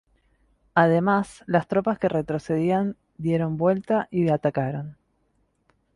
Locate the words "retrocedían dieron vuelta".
2.09-4.07